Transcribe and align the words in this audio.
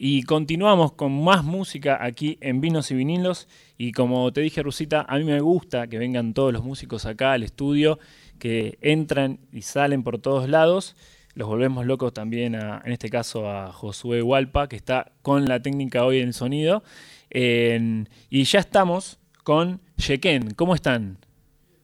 Y 0.00 0.22
continuamos 0.22 0.92
con 0.92 1.24
más 1.24 1.42
música 1.42 1.98
aquí 2.00 2.38
en 2.40 2.60
Vinos 2.60 2.92
y 2.92 2.94
Vinilos. 2.94 3.48
Y 3.76 3.90
como 3.90 4.32
te 4.32 4.40
dije, 4.40 4.62
Rusita, 4.62 5.04
a 5.08 5.18
mí 5.18 5.24
me 5.24 5.40
gusta 5.40 5.88
que 5.88 5.98
vengan 5.98 6.34
todos 6.34 6.52
los 6.52 6.62
músicos 6.62 7.04
acá 7.04 7.32
al 7.32 7.42
estudio, 7.42 7.98
que 8.38 8.78
entran 8.80 9.40
y 9.52 9.62
salen 9.62 10.04
por 10.04 10.20
todos 10.20 10.48
lados. 10.48 10.94
Los 11.34 11.48
volvemos 11.48 11.84
locos 11.84 12.12
también, 12.12 12.54
en 12.54 12.92
este 12.92 13.10
caso, 13.10 13.50
a 13.50 13.72
Josué 13.72 14.22
Hualpa, 14.22 14.68
que 14.68 14.76
está 14.76 15.10
con 15.22 15.46
la 15.48 15.60
técnica 15.62 16.04
hoy 16.04 16.20
en 16.20 16.28
el 16.28 16.34
sonido. 16.34 16.84
y 17.32 18.44
ya 18.44 18.60
estamos 18.60 19.18
con 19.42 19.80
Yeken. 19.96 20.54
¿Cómo 20.54 20.76
están? 20.76 21.18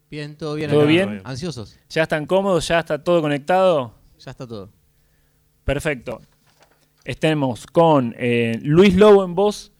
Bien, 0.09 0.37
todo 0.37 0.55
bien. 0.55 0.71
¿Todo 0.71 0.87
bien? 0.87 1.21
¿Ansiosos? 1.25 1.81
¿Ya 1.91 2.05
están 2.05 2.27
cómodos? 2.27 2.69
¿Ya 2.69 2.79
está 2.79 3.03
todo 3.03 3.21
conectado? 3.21 3.93
Ya 4.21 4.31
está 4.31 4.47
todo. 4.47 4.71
Perfecto. 5.65 6.21
Estemos 7.05 7.67
con 7.67 8.15
eh, 8.17 8.59
Luis 8.63 8.97
Lobo 8.97 9.25
en 9.25 9.35
voz. 9.35 9.73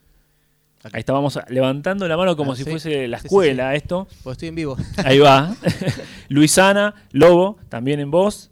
Ahí 0.93 1.01
estábamos 1.01 1.39
levantando 1.49 2.07
la 2.07 2.19
mano 2.19 2.37
como 2.37 2.53
ah, 2.53 2.57
si 2.57 2.65
fuese 2.65 3.09
la 3.09 3.17
escuela 3.17 3.75
esto. 3.75 4.07
Pues 4.23 4.35
estoy 4.35 4.49
en 4.49 4.55
vivo. 4.55 4.77
Ahí 5.05 5.21
va. 5.21 5.57
Luisana, 6.29 6.95
Lobo, 7.13 7.57
también 7.71 8.01
en 8.01 8.11
voz. 8.11 8.51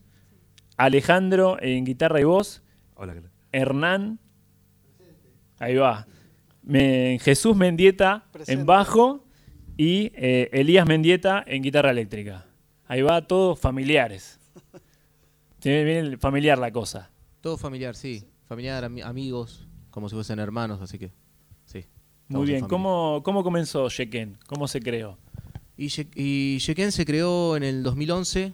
Alejandro 0.78 1.58
en 1.60 1.84
guitarra 1.84 2.18
y 2.22 2.24
voz. 2.24 2.62
Hola. 2.94 3.14
Hernán. 3.52 4.18
Ahí 5.58 5.76
va. 5.76 6.06
Jesús 6.66 7.54
Mendieta 7.54 8.24
en 8.46 8.64
bajo 8.64 9.26
y 9.76 10.12
eh, 10.14 10.48
Elías 10.52 10.86
Mendieta 10.86 11.44
en 11.46 11.62
guitarra 11.62 11.90
eléctrica. 11.90 12.46
Ahí 12.86 13.02
va, 13.02 13.26
todos 13.26 13.60
familiares. 13.60 14.40
Tiene 15.58 15.84
bien 15.84 16.18
familiar 16.18 16.56
la 16.56 16.72
cosa. 16.72 17.10
Todo 17.42 17.58
familiar, 17.58 17.94
sí 17.94 18.31
familiar, 18.52 18.84
amigos, 18.84 19.66
como 19.90 20.10
si 20.10 20.14
fuesen 20.14 20.38
hermanos, 20.38 20.82
así 20.82 20.98
que 20.98 21.10
sí. 21.64 21.86
Muy 22.28 22.46
bien, 22.46 22.66
¿Cómo, 22.68 23.22
¿cómo 23.24 23.42
comenzó 23.42 23.88
Sheken? 23.88 24.36
¿Cómo 24.46 24.68
se 24.68 24.82
creó? 24.82 25.16
Y, 25.78 25.88
y 26.14 26.58
Sheken 26.58 26.92
se 26.92 27.06
creó 27.06 27.56
en 27.56 27.62
el 27.62 27.82
2011, 27.82 28.52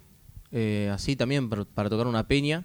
eh, 0.52 0.90
así 0.92 1.16
también 1.16 1.50
para, 1.50 1.90
tocar 1.90 2.06
una 2.06 2.28
peña. 2.28 2.64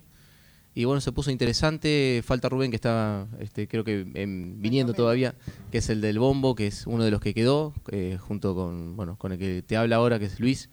Y 0.75 0.85
bueno, 0.85 1.01
se 1.01 1.11
puso 1.11 1.31
interesante. 1.31 2.21
Falta 2.23 2.49
Rubén, 2.49 2.69
que 2.69 2.75
está, 2.75 3.27
este, 3.39 3.67
creo 3.67 3.83
que 3.83 4.03
viniendo 4.03 4.93
todavía, 4.93 5.33
que 5.71 5.79
es 5.79 5.89
el 5.89 6.01
del 6.01 6.19
bombo, 6.19 6.53
que 6.53 6.67
es 6.67 6.85
uno 6.85 7.03
de 7.03 7.09
los 7.09 7.19
que 7.19 7.33
quedó, 7.33 7.73
eh, 7.91 8.19
junto 8.21 8.53
con, 8.53 8.95
bueno, 8.95 9.17
con 9.17 9.31
el 9.31 9.39
que 9.39 9.63
te 9.63 9.75
habla 9.75 9.95
ahora, 9.95 10.19
que 10.19 10.25
es 10.25 10.39
Luis. 10.39 10.69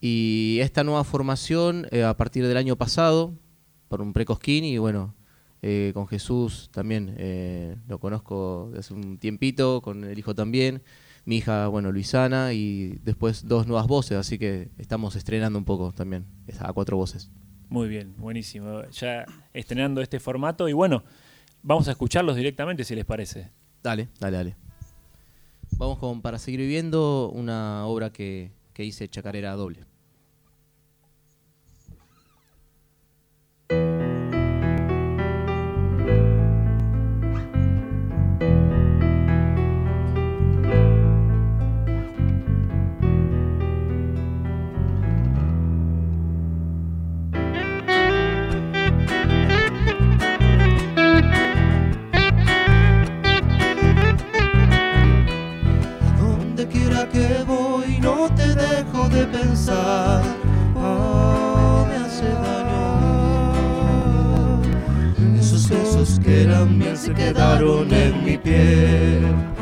Y 0.00 0.58
esta 0.60 0.84
nueva 0.84 1.02
formación, 1.02 1.88
eh, 1.90 2.04
a 2.04 2.16
partir 2.16 2.46
del 2.46 2.56
año 2.56 2.76
pasado, 2.76 3.34
por 3.88 4.00
un 4.00 4.12
precosquín, 4.12 4.64
y 4.64 4.78
bueno, 4.78 5.17
eh, 5.62 5.90
con 5.94 6.06
Jesús 6.06 6.70
también 6.72 7.14
eh, 7.18 7.76
lo 7.88 7.98
conozco 7.98 8.68
desde 8.70 8.80
hace 8.80 8.94
un 8.94 9.18
tiempito, 9.18 9.80
con 9.80 10.04
el 10.04 10.18
hijo 10.18 10.34
también, 10.34 10.82
mi 11.24 11.38
hija, 11.38 11.68
bueno, 11.68 11.90
Luisana, 11.92 12.52
y 12.52 12.98
después 13.02 13.46
dos 13.46 13.66
nuevas 13.66 13.86
voces, 13.86 14.18
así 14.18 14.38
que 14.38 14.68
estamos 14.78 15.16
estrenando 15.16 15.58
un 15.58 15.64
poco 15.64 15.92
también 15.92 16.24
a 16.60 16.72
cuatro 16.72 16.96
voces. 16.96 17.30
Muy 17.68 17.88
bien, 17.88 18.14
buenísimo. 18.16 18.82
Ya 18.90 19.26
estrenando 19.52 20.00
este 20.00 20.20
formato 20.20 20.68
y 20.68 20.72
bueno, 20.72 21.04
vamos 21.62 21.88
a 21.88 21.90
escucharlos 21.90 22.36
directamente 22.36 22.84
si 22.84 22.94
les 22.94 23.04
parece. 23.04 23.50
Dale, 23.82 24.08
dale, 24.18 24.36
dale. 24.36 24.56
Vamos 25.76 25.98
con 25.98 26.22
Para 26.22 26.38
seguir 26.38 26.60
viviendo, 26.60 27.30
una 27.30 27.84
obra 27.86 28.10
que, 28.10 28.52
que 28.72 28.84
hice 28.84 29.08
Chacarera 29.08 29.52
Doble. 29.52 29.84
Se 66.98 67.14
quedaron 67.14 67.92
en 67.92 68.24
mi 68.24 68.36
piel. 68.36 69.57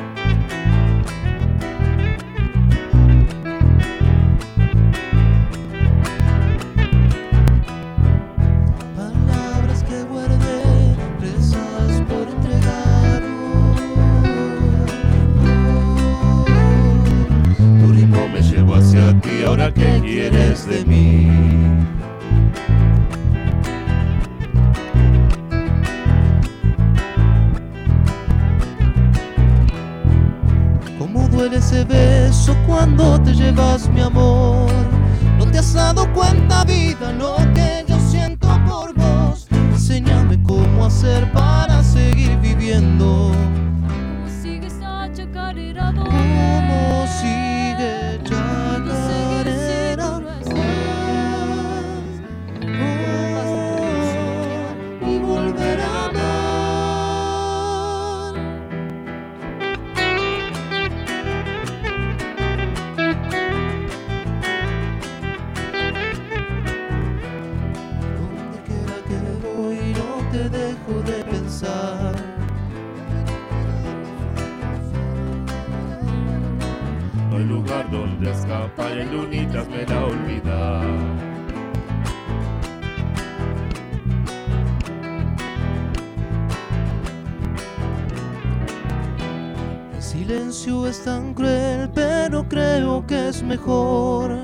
Es 90.29 91.05
tan 91.05 91.35
cruel, 91.35 91.89
pero 91.95 92.49
creo 92.49 93.07
que 93.07 93.29
es 93.29 93.43
mejor 93.45 94.37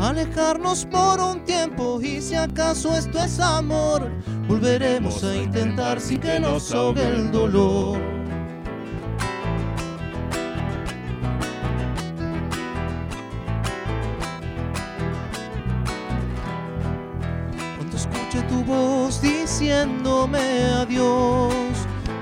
alejarnos 0.00 0.86
por 0.86 1.20
un 1.20 1.44
tiempo 1.44 2.00
y 2.00 2.22
si 2.22 2.34
acaso 2.34 2.96
esto 2.96 3.18
es 3.18 3.38
amor, 3.38 4.10
volveremos 4.48 5.22
a 5.24 5.36
intentar 5.36 6.00
sin 6.00 6.20
que 6.20 6.40
nos 6.40 6.72
ahogue 6.72 7.06
el 7.06 7.30
dolor. 7.30 7.98
Cuando 17.76 17.96
escuche 17.96 18.40
tu 18.48 18.64
voz 18.64 19.20
diciéndome 19.20 20.64
adiós, 20.80 21.75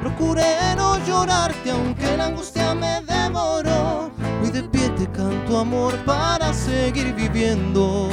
procuré 0.04 0.76
no 0.76 0.98
llorarte 1.06 1.70
aunque 1.70 2.16
la 2.16 2.26
angustia 2.26 2.74
me 2.74 3.00
demoró. 3.00 4.10
Hoy 4.42 4.50
de 4.50 4.62
pie 4.64 4.90
te 4.90 5.06
canto 5.10 5.58
amor 5.58 5.96
para 6.04 6.52
seguir 6.52 7.14
viviendo. 7.14 8.10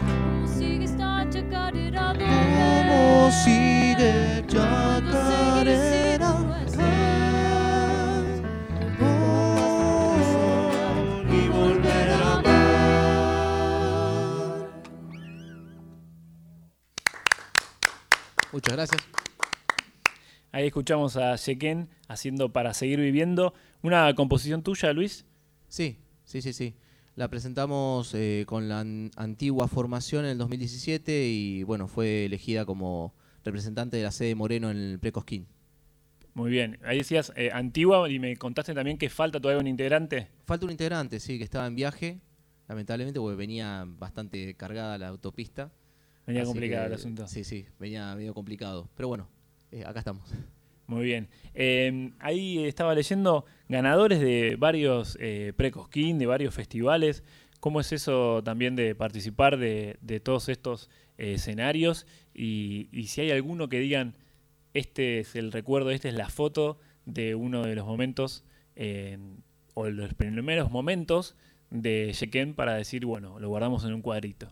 ¿Cómo 0.00 0.48
sigue 0.48 0.84
esta 0.84 1.28
chacarera? 1.28 2.14
¿Cómo 2.14 3.30
sigue 3.44 4.42
chacarera? 4.46 6.30
y 11.30 11.48
volver 11.48 12.10
a 12.10 12.32
amar. 12.38 12.54
Muchas 18.52 18.76
gracias. 18.76 19.23
Ahí 20.54 20.66
escuchamos 20.68 21.16
a 21.16 21.34
Sheken 21.34 21.88
haciendo 22.06 22.52
Para 22.52 22.74
Seguir 22.74 23.00
Viviendo. 23.00 23.54
¿Una 23.82 24.14
composición 24.14 24.62
tuya, 24.62 24.92
Luis? 24.92 25.26
Sí, 25.66 25.98
sí, 26.24 26.42
sí, 26.42 26.52
sí. 26.52 26.76
La 27.16 27.26
presentamos 27.26 28.14
eh, 28.14 28.44
con 28.46 28.68
la 28.68 28.78
an- 28.78 29.10
antigua 29.16 29.66
formación 29.66 30.24
en 30.24 30.30
el 30.30 30.38
2017 30.38 31.26
y 31.26 31.64
bueno, 31.64 31.88
fue 31.88 32.26
elegida 32.26 32.64
como 32.64 33.14
representante 33.44 33.96
de 33.96 34.04
la 34.04 34.12
sede 34.12 34.36
Moreno 34.36 34.70
en 34.70 34.76
el 34.76 34.98
Precosquín. 35.00 35.48
Muy 36.34 36.52
bien. 36.52 36.78
Ahí 36.84 36.98
decías 36.98 37.32
eh, 37.34 37.50
antigua 37.52 38.08
y 38.08 38.20
me 38.20 38.36
contaste 38.36 38.74
también 38.74 38.96
que 38.96 39.10
falta 39.10 39.40
todavía 39.40 39.60
un 39.60 39.66
integrante. 39.66 40.28
Falta 40.46 40.66
un 40.66 40.70
integrante, 40.70 41.18
sí, 41.18 41.36
que 41.36 41.42
estaba 41.42 41.66
en 41.66 41.74
viaje, 41.74 42.20
lamentablemente, 42.68 43.18
porque 43.18 43.34
venía 43.36 43.84
bastante 43.88 44.54
cargada 44.54 44.98
la 44.98 45.08
autopista. 45.08 45.72
Venía 46.28 46.42
Así 46.42 46.50
complicado 46.52 46.82
que, 46.84 46.86
el 46.86 46.94
asunto. 46.94 47.26
Sí, 47.26 47.42
sí, 47.42 47.66
venía 47.80 48.14
medio 48.14 48.34
complicado. 48.34 48.88
Pero 48.96 49.08
bueno, 49.08 49.28
eh, 49.80 49.84
acá 49.84 49.98
estamos. 50.00 50.32
Muy 50.86 51.04
bien. 51.04 51.28
Eh, 51.54 52.12
ahí 52.18 52.64
estaba 52.64 52.94
leyendo 52.94 53.46
ganadores 53.68 54.20
de 54.20 54.56
varios 54.58 55.16
eh, 55.20 55.52
pre-Cosquín, 55.56 56.18
de 56.18 56.26
varios 56.26 56.54
festivales. 56.54 57.24
¿Cómo 57.60 57.80
es 57.80 57.92
eso 57.92 58.42
también 58.44 58.76
de 58.76 58.94
participar 58.94 59.56
de, 59.56 59.96
todos 60.22 60.50
estos 60.50 60.90
eh, 61.16 61.34
escenarios? 61.34 62.06
Y, 62.34 62.88
si 63.06 63.22
hay 63.22 63.30
alguno 63.30 63.68
que 63.68 63.78
digan, 63.78 64.14
este 64.74 65.20
es 65.20 65.36
el 65.36 65.52
recuerdo, 65.52 65.90
esta 65.90 66.08
es 66.08 66.14
la 66.14 66.28
foto 66.28 66.78
de 67.06 67.34
uno 67.34 67.62
de 67.62 67.74
los 67.74 67.86
momentos, 67.86 68.44
o 69.74 69.88
los 69.88 70.14
primeros 70.14 70.70
momentos 70.70 71.36
de 71.70 72.12
Sheken 72.12 72.54
para 72.54 72.74
decir, 72.74 73.06
bueno, 73.06 73.38
lo 73.38 73.48
guardamos 73.48 73.84
en 73.84 73.94
un 73.94 74.02
cuadrito. 74.02 74.50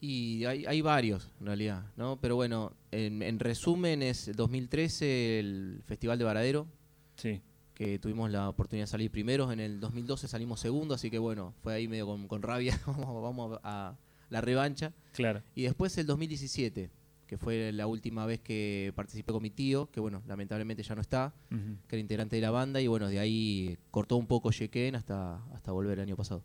Y 0.00 0.44
hay, 0.44 0.64
hay 0.66 0.80
varios, 0.80 1.30
en 1.40 1.46
realidad, 1.46 1.84
¿no? 1.96 2.20
Pero 2.20 2.36
bueno, 2.36 2.72
en, 2.92 3.22
en 3.22 3.40
resumen 3.40 4.02
es 4.02 4.30
2013 4.34 5.40
el 5.40 5.82
Festival 5.86 6.18
de 6.18 6.24
Varadero, 6.24 6.68
Sí, 7.16 7.42
que 7.74 7.98
tuvimos 7.98 8.30
la 8.30 8.48
oportunidad 8.48 8.84
de 8.84 8.90
salir 8.90 9.10
primeros. 9.10 9.52
En 9.52 9.58
el 9.60 9.80
2012 9.80 10.28
salimos 10.28 10.60
segundo, 10.60 10.94
así 10.94 11.10
que 11.10 11.18
bueno, 11.18 11.52
fue 11.62 11.74
ahí 11.74 11.88
medio 11.88 12.06
con, 12.06 12.28
con 12.28 12.42
rabia. 12.42 12.78
vamos 12.86 13.22
vamos 13.22 13.58
a 13.64 13.96
la 14.30 14.40
revancha. 14.40 14.92
claro. 15.12 15.42
Y 15.54 15.62
después 15.62 15.96
el 15.98 16.06
2017, 16.06 16.90
que 17.26 17.38
fue 17.38 17.72
la 17.72 17.86
última 17.86 18.24
vez 18.24 18.40
que 18.40 18.92
participé 18.94 19.32
con 19.32 19.42
mi 19.42 19.50
tío, 19.50 19.90
que 19.90 20.00
bueno, 20.00 20.22
lamentablemente 20.26 20.82
ya 20.82 20.94
no 20.94 21.00
está, 21.00 21.34
que 21.50 21.96
era 21.96 22.00
integrante 22.00 22.36
de 22.36 22.42
la 22.42 22.50
banda. 22.50 22.80
Y 22.80 22.86
bueno, 22.86 23.08
de 23.08 23.18
ahí 23.18 23.78
cortó 23.90 24.16
un 24.16 24.26
poco 24.26 24.50
Yeken 24.50 24.94
hasta, 24.94 25.44
hasta 25.54 25.72
volver 25.72 25.98
el 25.98 26.04
año 26.04 26.16
pasado. 26.16 26.44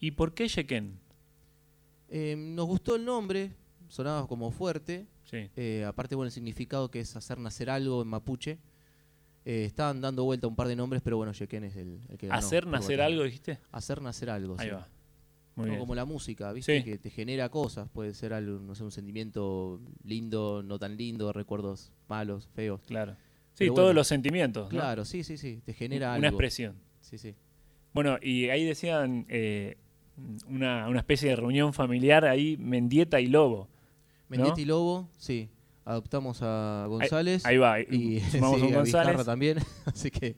¿Y 0.00 0.10
por 0.12 0.34
qué 0.34 0.48
Sheken? 0.48 0.98
Eh, 2.16 2.36
nos 2.36 2.66
gustó 2.66 2.94
el 2.94 3.04
nombre, 3.04 3.50
sonaba 3.88 4.28
como 4.28 4.52
fuerte. 4.52 5.06
Sí. 5.24 5.48
Eh, 5.56 5.84
aparte, 5.84 6.14
bueno, 6.14 6.26
el 6.26 6.32
significado 6.32 6.88
que 6.88 7.00
es 7.00 7.16
hacer 7.16 7.38
nacer 7.38 7.68
algo 7.70 8.02
en 8.02 8.08
mapuche. 8.08 8.58
Eh, 9.44 9.64
estaban 9.64 10.00
dando 10.00 10.22
vuelta 10.24 10.46
un 10.46 10.54
par 10.54 10.68
de 10.68 10.76
nombres, 10.76 11.02
pero 11.02 11.16
bueno, 11.16 11.32
Yeken 11.32 11.64
es 11.64 11.76
el, 11.76 11.98
el 12.08 12.16
que 12.16 12.28
ganó. 12.28 12.38
¿Hacer 12.38 12.66
nacer 12.68 13.00
algo, 13.00 13.24
dijiste? 13.24 13.58
Hacer 13.72 14.00
nacer 14.00 14.30
algo, 14.30 14.54
Ahí 14.58 14.68
sí. 14.68 14.74
va. 14.74 14.86
Muy 15.56 15.66
No, 15.66 15.70
bien. 15.72 15.80
como 15.80 15.94
la 15.96 16.04
música, 16.04 16.52
¿viste? 16.52 16.78
Sí. 16.78 16.84
Que 16.84 16.98
te 16.98 17.10
genera 17.10 17.48
cosas. 17.48 17.88
Puede 17.90 18.14
ser 18.14 18.32
algo, 18.32 18.58
no 18.60 18.74
sé, 18.76 18.84
un 18.84 18.90
sentimiento 18.92 19.80
lindo, 20.04 20.62
no 20.64 20.78
tan 20.78 20.96
lindo, 20.96 21.32
recuerdos 21.32 21.92
malos, 22.08 22.48
feos. 22.54 22.80
Claro. 22.86 23.16
Sí, 23.54 23.66
todos 23.74 23.94
los 23.94 24.06
sentimientos. 24.06 24.64
¿no? 24.64 24.68
Claro, 24.70 25.04
sí, 25.04 25.24
sí, 25.24 25.36
sí. 25.36 25.60
Te 25.64 25.72
genera 25.74 26.08
Una 26.08 26.14
algo. 26.14 26.26
expresión. 26.28 26.76
Sí, 27.00 27.18
sí. 27.18 27.34
Bueno, 27.92 28.18
y 28.22 28.48
ahí 28.48 28.64
decían 28.64 29.26
eh, 29.28 29.76
una, 30.48 30.88
una 30.88 30.98
especie 31.00 31.30
de 31.30 31.36
reunión 31.36 31.72
familiar 31.72 32.24
ahí, 32.24 32.56
Mendieta 32.56 33.20
y 33.20 33.26
Lobo. 33.26 33.68
Mendieta 34.28 34.60
y 34.60 34.64
Lobo, 34.64 35.08
sí. 35.16 35.48
Adoptamos 35.84 36.38
a 36.40 36.86
González. 36.88 37.44
Ahí 37.44 37.58
va, 37.58 37.80
Y 37.80 38.20
sumamos 38.30 38.60
sí, 38.60 38.72
a 38.72 38.76
González. 38.76 39.24
También. 39.24 39.58
Así 39.84 40.10
que 40.10 40.36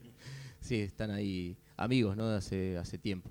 sí, 0.61 0.81
están 0.81 1.11
ahí 1.11 1.57
amigos, 1.77 2.17
¿no? 2.17 2.29
De 2.29 2.37
hace, 2.37 2.77
hace 2.79 2.99
tiempo. 2.99 3.31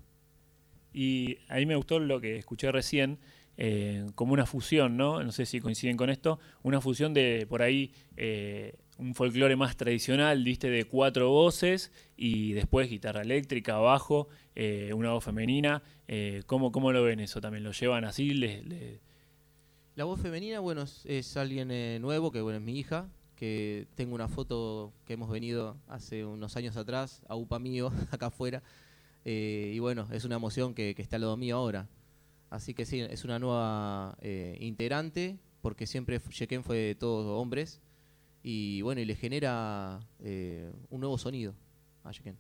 Y 0.94 1.40
ahí 1.50 1.66
me 1.66 1.76
gustó 1.76 2.00
lo 2.00 2.22
que 2.22 2.38
escuché 2.38 2.72
recién, 2.72 3.20
eh, 3.58 4.06
como 4.16 4.32
una 4.32 4.46
fusión, 4.46 4.96
¿no? 4.96 5.22
No 5.22 5.32
sé 5.34 5.46
si 5.46 5.60
coinciden 5.60 5.98
con 5.98 6.10
esto, 6.10 6.40
una 6.64 6.80
fusión 6.80 7.14
de 7.14 7.46
por 7.50 7.62
ahí 7.62 7.92
eh, 8.16 8.76
un 8.98 9.14
folclore 9.14 9.56
más 9.56 9.76
tradicional, 9.76 10.44
viste, 10.44 10.70
de 10.70 10.86
cuatro 10.86 11.30
voces 11.30 11.92
y 12.16 12.54
después 12.54 12.90
guitarra 12.90 13.22
eléctrica, 13.22 13.78
bajo, 13.78 14.28
eh, 14.56 14.92
una 14.94 15.12
voz 15.12 15.24
femenina. 15.24 15.84
Eh, 16.08 16.44
¿cómo, 16.46 16.72
¿Cómo 16.72 16.92
lo 16.92 17.04
ven 17.04 17.20
eso 17.20 17.42
también? 17.42 17.64
¿Lo 17.64 17.72
llevan 17.72 18.06
así? 18.06 18.30
¿Le- 18.34 18.64
le- 18.64 19.00
La 19.96 20.06
voz 20.06 20.22
femenina, 20.22 20.60
bueno, 20.60 20.84
es, 20.84 21.06
es 21.06 21.36
alguien 21.38 21.72
eh, 21.72 22.00
nuevo, 22.02 22.32
que 22.32 22.42
bueno, 22.42 22.58
es 22.60 22.64
mi 22.64 22.78
hija, 22.80 23.08
que 23.36 23.88
tengo 23.96 24.16
una 24.16 24.28
foto 24.30 24.94
que 25.06 25.14
hemos 25.14 25.30
venido 25.30 25.78
hace 25.88 26.24
unos 26.26 26.56
años 26.58 26.78
atrás, 26.78 27.22
a 27.28 27.36
UPA 27.36 27.60
mío, 27.60 27.92
acá 28.12 28.28
afuera, 28.28 28.64
eh, 29.26 29.72
y 29.74 29.80
bueno, 29.80 30.08
es 30.12 30.24
una 30.26 30.36
emoción 30.36 30.74
que, 30.74 30.96
que 30.96 31.02
está 31.02 31.16
al 31.18 31.24
lado 31.24 31.36
mío 31.38 31.58
ahora. 31.58 31.88
Así 32.50 32.74
que 32.74 32.86
sí, 32.86 33.02
es 33.02 33.26
una 33.26 33.40
nueva 33.40 34.18
eh, 34.22 34.58
integrante, 34.62 35.38
porque 35.62 35.88
siempre 35.88 36.20
Yeken 36.20 36.64
fue 36.64 36.78
de 36.78 36.96
todos 36.96 37.26
hombres, 37.42 37.82
y 38.48 38.84
bueno, 38.84 39.02
y 39.02 39.06
le 39.06 39.16
genera 39.16 40.08
eh, 40.20 40.72
un 40.92 41.00
nuevo 41.00 41.18
sonido 41.18 41.56
a. 42.04 42.38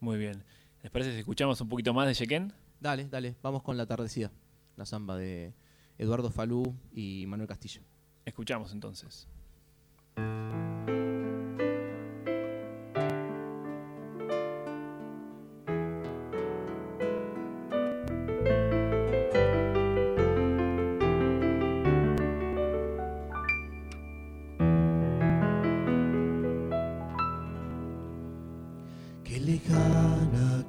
Muy 0.00 0.18
bien. 0.18 0.42
¿Les 0.82 0.90
parece 0.90 1.12
si 1.12 1.20
escuchamos 1.20 1.60
un 1.60 1.68
poquito 1.68 1.94
más 1.94 2.08
de 2.08 2.14
Sheken? 2.14 2.52
Dale, 2.80 3.04
dale, 3.08 3.36
vamos 3.40 3.62
con 3.62 3.76
la 3.76 3.86
tardecida, 3.86 4.32
la 4.74 4.84
samba 4.84 5.16
de 5.16 5.54
Eduardo 5.96 6.32
Falú 6.32 6.74
y 6.92 7.26
Manuel 7.28 7.46
Castillo. 7.46 7.82
Escuchamos 8.24 8.72
entonces. 8.72 9.28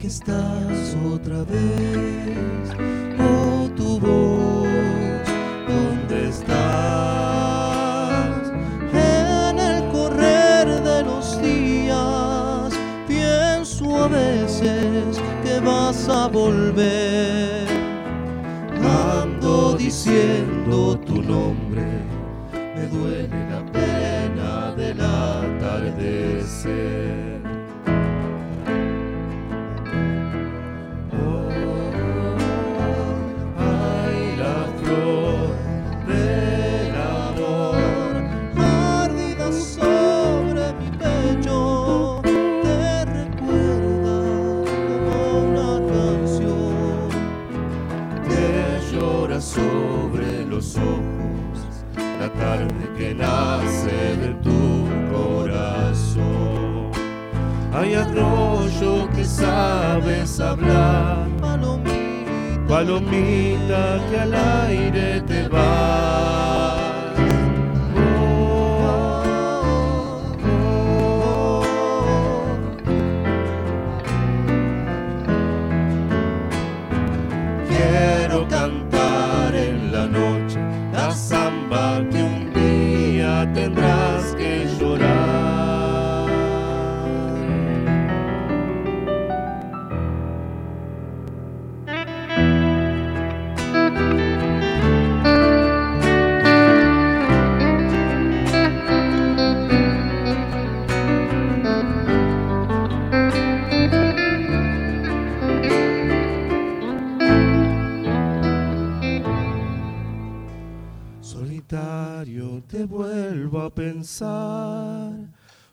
Estás 0.06 0.96
otra 1.12 1.44
vez, 1.46 2.70
oh 3.20 3.68
tu 3.76 4.00
voz, 4.00 4.68
¿dónde 5.68 6.30
estás? 6.30 6.54
En 8.94 9.58
el 9.58 9.84
correr 9.92 10.68
de 10.84 11.04
los 11.04 11.42
días, 11.42 12.72
pienso 13.08 14.04
a 14.04 14.08
veces 14.08 15.20
que 15.44 15.60
vas 15.60 16.08
a 16.08 16.28
volver. 16.28 17.66
Ando 19.24 19.76
diciendo 19.76 21.00
tu 21.00 21.24
nombre, 21.24 21.88
me 22.76 22.86
duele 22.88 23.50
la 23.50 23.66
pena 23.72 24.72
del 24.76 25.02
atardecer. 25.02 27.05
Los 50.56 50.78
ojos 50.78 51.60
la 51.98 52.30
tarde 52.30 52.90
que 52.98 53.14
nace 53.14 54.16
de 54.24 54.34
tu 54.42 54.88
corazón. 55.14 56.92
Hay 57.74 57.94
arroyo 57.94 59.10
que 59.14 59.26
sabes 59.26 60.40
hablar, 60.40 61.28
palomita, 61.42 62.68
palomita 62.70 64.00
que 64.10 64.18
al 64.18 64.34
aire 64.34 65.22
te 65.28 65.48
vas. 65.50 66.65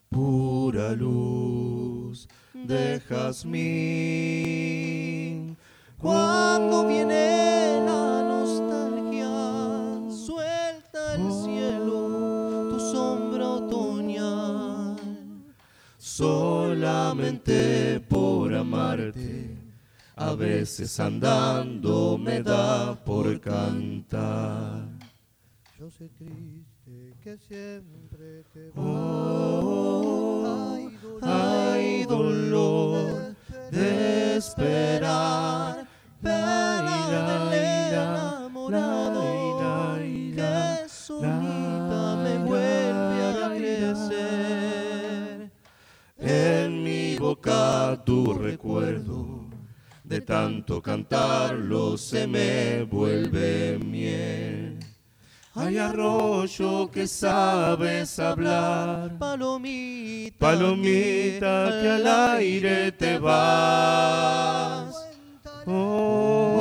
Pura 0.09 0.93
luz 0.93 2.27
de 2.55 2.99
jazmín. 3.07 3.59
Cuando 5.99 6.87
viene 6.87 7.85
la 7.85 8.23
nostalgia, 8.23 9.29
suelta 10.11 11.15
el 11.17 11.31
cielo 11.31 12.71
tu 12.71 12.81
sombra 12.81 13.49
otoñal. 13.49 14.97
Solamente 15.99 17.51
por 18.01 18.55
amarte, 18.55 19.59
a 20.17 20.33
veces 20.35 20.99
andando 20.99 22.17
me 22.17 22.43
da 22.43 22.95
por 23.05 23.39
cantar. 23.41 24.89
Yo 25.79 25.91
sé 25.91 26.09
triste 26.09 26.72
que 27.23 27.39
siempre 27.39 28.43
te 28.53 28.73
Oh, 28.75 30.45
hay 31.23 32.05
dolor 32.05 33.37
de 33.71 34.37
esperar. 34.39 35.62
Hay 55.55 55.77
arroyo 55.77 56.91
que 56.91 57.07
sabes 57.07 58.19
hablar, 58.19 59.19
Palomita, 59.19 60.39
palomita 60.39 61.79
que 61.83 61.89
al 61.91 62.07
aire 62.07 62.91
te 62.93 63.19
vas. 63.19 64.97
Oh, 65.67 66.52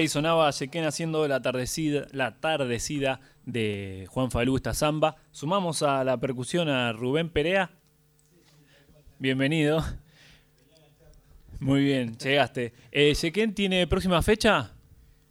Ahí 0.00 0.08
sonaba 0.08 0.50
Yequén 0.50 0.84
haciendo 0.84 1.28
la 1.28 1.42
tardecida, 1.42 2.06
la 2.12 2.40
tardecida 2.40 3.20
de 3.44 4.06
Juan 4.08 4.30
Falú, 4.30 4.56
esta 4.56 4.72
samba. 4.72 5.16
Sumamos 5.30 5.82
a 5.82 6.02
la 6.04 6.18
percusión 6.18 6.70
a 6.70 6.90
Rubén 6.94 7.28
Perea. 7.28 7.70
Bienvenido. 9.18 9.84
Muy 11.58 11.84
bien, 11.84 12.16
llegaste. 12.16 12.72
Eh, 12.90 13.12
¿Yequén 13.12 13.54
tiene 13.54 13.86
próxima 13.86 14.22
fecha? 14.22 14.72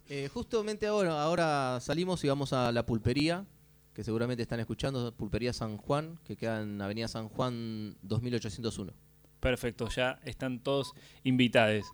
Eh, 0.08 0.30
justamente 0.32 0.86
ahora, 0.86 1.20
ahora 1.20 1.80
salimos 1.80 2.22
y 2.22 2.28
vamos 2.28 2.52
a 2.52 2.70
la 2.70 2.86
pulpería, 2.86 3.44
que 3.92 4.04
seguramente 4.04 4.44
están 4.44 4.60
escuchando, 4.60 5.12
Pulpería 5.16 5.52
San 5.52 5.78
Juan, 5.78 6.16
que 6.22 6.36
queda 6.36 6.62
en 6.62 6.80
Avenida 6.80 7.08
San 7.08 7.28
Juan 7.28 7.96
2801. 8.02 8.92
Perfecto, 9.40 9.88
ya 9.88 10.20
están 10.24 10.60
todos 10.60 10.92
invitados. 11.24 11.86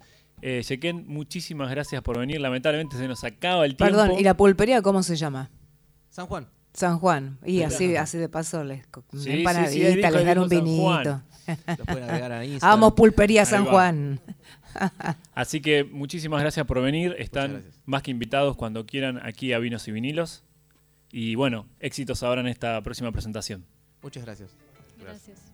Eh, 0.43 0.62
Yequén, 0.62 1.05
muchísimas 1.07 1.71
gracias 1.71 2.02
por 2.02 2.19
venir. 2.19 2.40
Lamentablemente 2.40 2.97
se 2.97 3.09
nos 3.09 3.25
acaba 3.25 3.64
el 3.64 3.76
tiempo. 3.76 3.97
Perdón, 3.97 4.19
¿y 4.19 4.23
la 4.23 4.37
pulpería 4.37 4.83
cómo 4.83 5.02
se 5.02 5.16
llama? 5.16 5.50
San 6.11 6.26
Juan. 6.26 6.49
San 6.73 6.99
Juan. 6.99 7.38
Y 7.45 7.62
así, 7.62 7.97
así 7.97 8.19
de 8.19 8.28
paso 8.28 8.62
les 8.62 8.83
Sí, 8.83 8.85
sí, 9.12 9.19
sí, 9.21 9.31
empanadita, 9.33 9.87
ahí 9.88 9.97
dijo- 9.97 10.11
les 10.11 10.25
dan 10.26 10.38
un 10.38 10.49
vinito. 10.49 10.83
Juan. 10.83 11.25
Los 11.78 11.87
pueden 11.87 12.02
agregar 12.05 12.33
a 12.33 12.45
Instagram. 12.45 12.81
Vamos, 12.81 12.93
pulpería 12.95 13.45
San. 13.45 13.64
Juan. 13.64 14.21
Así 15.35 15.62
que 15.62 15.85
muchísimas 15.85 16.43
gracias 16.43 16.66
por 16.66 16.83
venir. 16.83 17.14
Están 17.19 17.64
más 17.87 18.02
que 18.02 18.11
invitados 18.11 18.57
cuando 18.57 18.85
quieran 18.85 19.19
aquí 19.25 19.55
a 19.55 19.59
Vinos 19.59 19.88
y 19.88 19.93
Vinilos. 19.93 20.45
Y 21.11 21.35
bueno, 21.35 21.66
éxitos 21.81 22.23
ahora 22.23 22.43
en 22.43 22.49
esta 22.49 22.81
próxima 22.83 23.11
presentación. 23.12 23.64
Muchas 24.02 24.25
gracias. 24.25 24.50
Gracias. 25.00 25.46